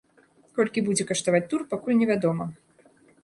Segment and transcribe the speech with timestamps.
[0.59, 2.45] Колькі будзе каштаваць тур, пакуль невядома.